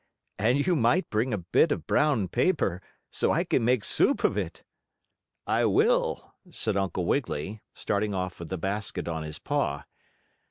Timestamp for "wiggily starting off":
7.05-8.39